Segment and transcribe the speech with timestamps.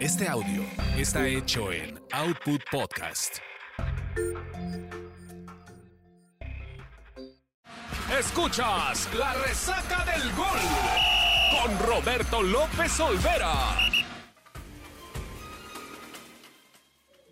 [0.00, 0.64] Este audio
[0.96, 3.36] está hecho en Output Podcast.
[8.18, 10.58] Escuchas la resaca del gol
[11.52, 13.89] con Roberto López Olvera.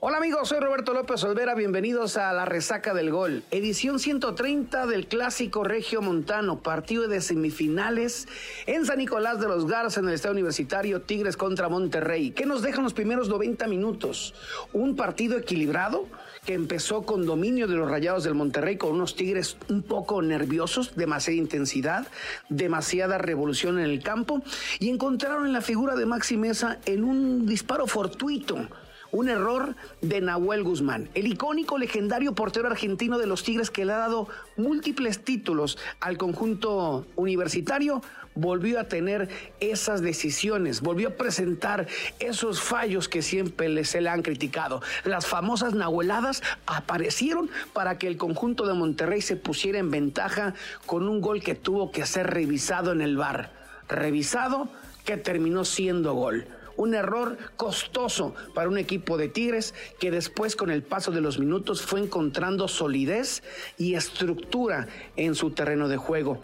[0.08, 5.06] Hola amigos, soy Roberto López Olvera, bienvenidos a la Resaca del Gol, edición 130 del
[5.06, 8.26] Clásico Regio Montano, partido de semifinales
[8.64, 12.30] en San Nicolás de los Garza en el Estadio Universitario Tigres contra Monterrey.
[12.30, 14.32] ¿Qué nos dejan los primeros 90 minutos?
[14.72, 16.06] Un partido equilibrado
[16.46, 20.96] que empezó con dominio de los Rayados del Monterrey, con unos Tigres un poco nerviosos,
[20.96, 22.06] demasiada intensidad,
[22.48, 24.40] demasiada revolución en el campo
[24.78, 28.66] y encontraron en la figura de Maxi Mesa en un disparo fortuito
[29.12, 33.92] un error de Nahuel Guzmán, el icónico legendario portero argentino de los Tigres que le
[33.92, 38.02] ha dado múltiples títulos al conjunto universitario,
[38.34, 39.28] volvió a tener
[39.60, 41.86] esas decisiones, volvió a presentar
[42.20, 44.80] esos fallos que siempre se le han criticado.
[45.04, 50.54] Las famosas nahueladas aparecieron para que el conjunto de Monterrey se pusiera en ventaja
[50.86, 53.52] con un gol que tuvo que ser revisado en el bar.
[53.88, 54.68] Revisado
[55.04, 56.46] que terminó siendo gol
[56.78, 61.38] un error costoso para un equipo de Tigres que después con el paso de los
[61.38, 63.42] minutos fue encontrando solidez
[63.76, 66.40] y estructura en su terreno de juego.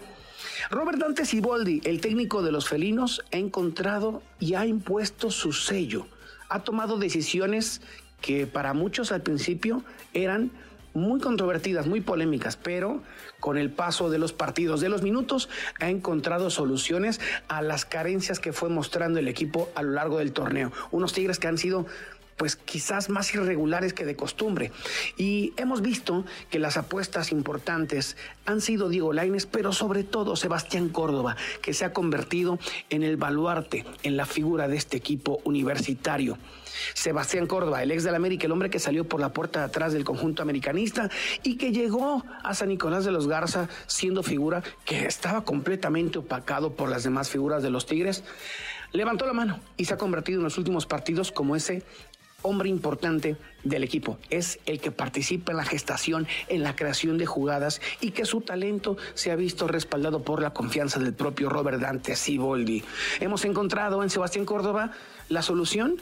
[0.71, 6.07] Robert Dante Siboldi, el técnico de los felinos, ha encontrado y ha impuesto su sello.
[6.49, 7.81] Ha tomado decisiones
[8.21, 10.51] que para muchos al principio eran
[10.95, 13.03] muy controvertidas, muy polémicas, pero
[13.41, 15.49] con el paso de los partidos, de los minutos,
[15.81, 20.33] ha encontrado soluciones a las carencias que fue mostrando el equipo a lo largo del
[20.33, 20.73] torneo.
[20.93, 21.87] Unos Tigres que han sido
[22.37, 24.73] pues quizás más irregulares que de costumbre.
[25.17, 30.89] Y hemos visto que las apuestas importantes han sido Diego Laines, pero sobre todo Sebastián
[30.89, 32.59] Córdoba, que se ha convertido
[32.91, 36.39] en el baluarte, en la figura de este equipo universitario.
[36.95, 39.93] Sebastián Córdoba, el ex del América, el hombre que salió por la puerta de atrás
[39.93, 41.09] del conjunto americanista
[41.43, 46.75] y que llegó a San Nicolás de los Garza siendo figura que estaba completamente opacado
[46.75, 48.25] por las demás figuras de los Tigres,
[48.93, 51.83] levantó la mano y se ha convertido en los últimos partidos como ese
[52.45, 54.19] hombre importante del equipo.
[54.31, 58.43] Es el que participa en la gestación, en la creación de jugadas y que su
[58.43, 62.85] talento se ha visto respaldado por la confianza del propio Robert Dante Siboldi.
[63.21, 64.93] Hemos encontrado en Sebastián Córdoba
[65.31, 65.97] la solución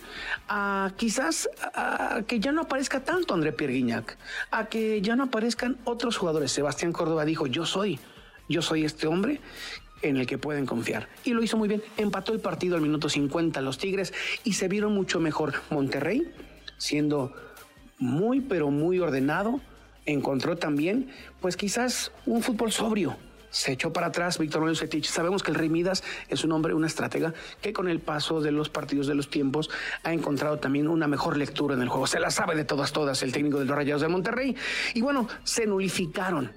[0.48, 4.18] a quizás a que ya no aparezca tanto André Pierre Guignac,
[4.50, 6.50] a que ya no aparezcan otros jugadores.
[6.50, 8.00] Sebastián Córdoba dijo, yo soy,
[8.48, 9.40] yo soy este hombre
[10.02, 11.08] en el que pueden confiar.
[11.24, 11.82] Y lo hizo muy bien.
[11.96, 14.12] Empató el partido al minuto 50 los Tigres
[14.44, 15.54] y se vieron mucho mejor.
[15.70, 16.32] Monterrey,
[16.76, 17.32] siendo
[17.98, 19.60] muy pero muy ordenado,
[20.06, 21.08] encontró también,
[21.40, 23.16] pues quizás un fútbol sobrio.
[23.50, 25.04] Se echó para atrás Víctor Manuel Cetich.
[25.04, 28.50] Sabemos que el Rey Midas es un hombre, una estratega que con el paso de
[28.50, 29.68] los partidos de los tiempos
[30.04, 32.06] ha encontrado también una mejor lectura en el juego.
[32.06, 34.56] Se la sabe de todas, todas el técnico de los Rayados de Monterrey.
[34.94, 36.50] Y bueno, se nulificaron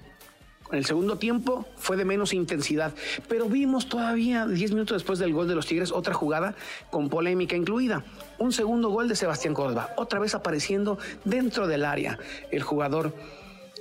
[0.70, 2.92] en el segundo tiempo fue de menos intensidad,
[3.28, 6.54] pero vimos todavía 10 minutos después del gol de los Tigres otra jugada
[6.90, 8.04] con polémica incluida.
[8.38, 12.18] Un segundo gol de Sebastián Córdoba, otra vez apareciendo dentro del área
[12.50, 13.14] el jugador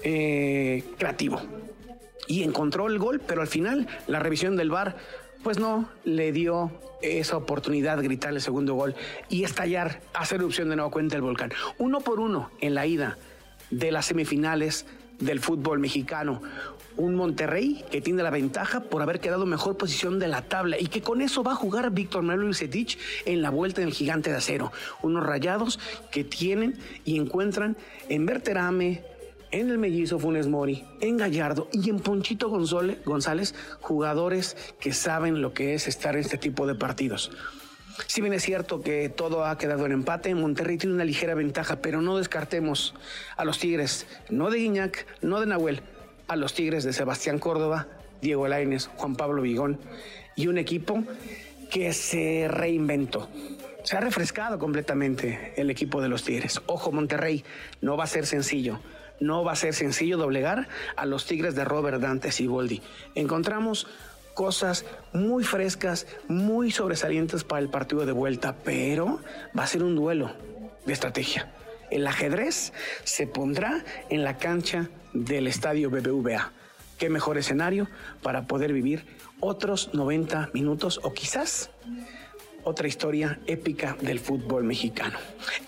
[0.04, 1.42] eh, creativo.
[2.28, 4.96] Y encontró el gol, pero al final la revisión del VAR
[5.44, 6.72] pues no le dio
[7.04, 8.96] esa oportunidad de gritar el segundo gol
[9.30, 11.52] y estallar, hacer erupción de nuevo cuenta el volcán.
[11.78, 13.18] Uno por uno en la ida
[13.70, 14.88] de las semifinales
[15.20, 16.42] del fútbol mexicano.
[16.98, 20.88] Un Monterrey que tiene la ventaja por haber quedado mejor posición de la tabla y
[20.88, 24.38] que con eso va a jugar Víctor Manuel Lucetich en la vuelta del gigante de
[24.38, 24.72] acero.
[25.02, 25.80] Unos rayados
[26.12, 27.76] que tienen y encuentran
[28.08, 29.04] en Berterame,
[29.52, 35.54] en el mellizo Funes Mori, en Gallardo y en Ponchito González, jugadores que saben lo
[35.54, 37.32] que es estar en este tipo de partidos.
[38.08, 41.78] Si bien es cierto que todo ha quedado en empate, Monterrey tiene una ligera ventaja,
[41.78, 42.94] pero no descartemos
[43.38, 45.82] a los Tigres, no de Guiñac, no de Nahuel,
[46.28, 47.88] a los Tigres de Sebastián Córdoba,
[48.22, 49.80] Diego Laines, Juan Pablo Vigón
[50.36, 51.04] y un equipo
[51.70, 53.30] que se reinventó.
[53.84, 56.62] Se ha refrescado completamente el equipo de los Tigres.
[56.66, 57.44] Ojo, Monterrey,
[57.82, 58.80] no va a ser sencillo.
[59.20, 60.68] No va a ser sencillo doblegar
[60.98, 62.82] a los Tigres de Robert Dantes y Boldi.
[63.14, 63.88] Encontramos
[64.36, 69.20] cosas muy frescas, muy sobresalientes para el partido de vuelta, pero
[69.58, 70.32] va a ser un duelo
[70.86, 71.52] de estrategia.
[71.90, 72.74] El ajedrez
[73.04, 76.52] se pondrá en la cancha del estadio BBVA.
[77.00, 77.88] Qué mejor escenario
[78.22, 79.06] para poder vivir
[79.40, 81.72] otros 90 minutos o quizás
[82.64, 85.18] otra historia épica del fútbol mexicano.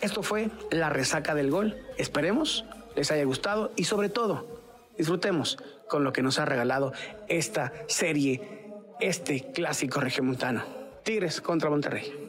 [0.02, 1.78] Esto fue la resaca del gol.
[1.98, 2.66] Esperemos
[2.96, 4.57] les haya gustado y sobre todo
[4.98, 5.58] disfrutemos
[5.88, 6.94] con lo que nos ha regalado
[7.28, 10.64] esta serie, este clásico regiomontano.
[11.04, 12.27] Tigres contra Monterrey.